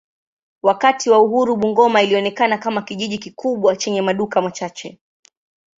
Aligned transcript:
Wakati 0.63 1.09
wa 1.09 1.19
uhuru 1.19 1.55
Bungoma 1.55 2.01
ilionekana 2.01 2.57
kama 2.57 2.81
kijiji 2.81 3.17
kikubwa 3.17 3.75
chenye 3.75 4.01
maduka 4.01 4.41
machache. 4.41 4.99